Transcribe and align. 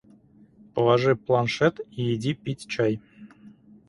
Положи 0.73 1.15
планшет 1.15 1.79
и 1.91 2.15
иди 2.15 2.33
пить 2.33 2.65
чай 2.67 2.99